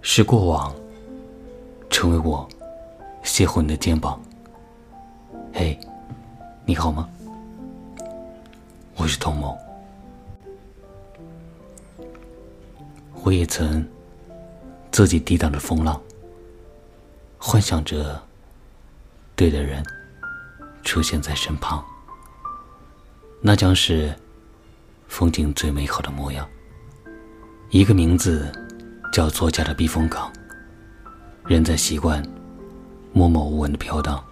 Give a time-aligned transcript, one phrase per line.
[0.00, 0.74] 是过往，
[1.90, 2.48] 成为我
[3.22, 4.20] 邂逅你的肩膀。
[5.52, 5.78] 嘿，
[6.64, 7.08] 你好吗？
[8.96, 9.56] 我是童某。
[13.22, 13.86] 我也曾
[14.90, 16.00] 自己抵挡着风浪，
[17.36, 18.20] 幻想着
[19.36, 19.84] 对的人
[20.82, 21.84] 出现在身旁，
[23.40, 24.14] 那将是
[25.06, 26.48] 风景最美好的模样。
[27.70, 28.50] 一个名字。
[29.10, 30.30] 叫作家的避风港，
[31.46, 32.22] 人在习惯
[33.12, 34.22] 默默无闻的飘荡，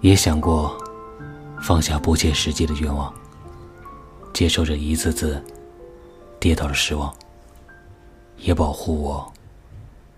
[0.00, 0.76] 也想过
[1.62, 3.14] 放下不切实际的愿望，
[4.34, 5.42] 接受着一次次
[6.40, 7.14] 跌倒的失望，
[8.38, 9.32] 也保护我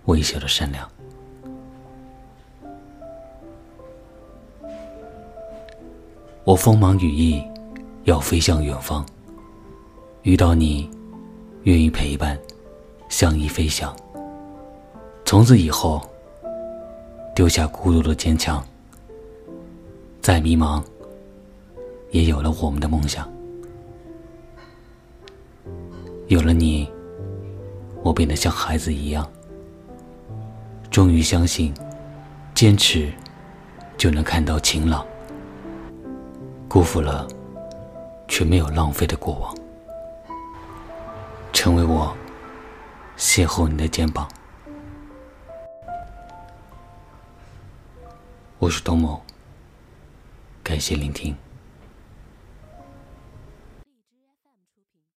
[0.06, 0.91] 微小的善良。
[6.45, 7.41] 我锋芒羽翼，
[8.02, 9.06] 要飞向远方，
[10.22, 10.91] 遇到你，
[11.62, 12.36] 愿意陪伴。
[13.08, 13.94] 相依飞翔。
[15.25, 16.00] 从此以后，
[17.34, 18.64] 丢下孤独的坚强，
[20.20, 20.83] 再迷茫，
[22.11, 23.30] 也有了我们的梦想。
[26.27, 26.91] 有了你，
[28.02, 29.30] 我变得像孩子一样，
[30.91, 31.72] 终于相信，
[32.55, 33.12] 坚持
[33.98, 35.06] 就能看到晴朗。
[36.73, 37.28] 辜负了，
[38.27, 39.55] 却没有浪费的过往，
[41.53, 42.17] 成为我。
[43.14, 44.27] 邂逅你的肩膀，
[48.59, 49.20] 我是东某，
[50.64, 51.37] 感谢聆听。